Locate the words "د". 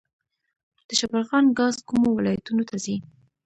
0.87-0.89